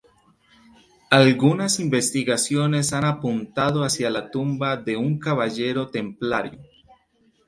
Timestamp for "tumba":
4.31-4.75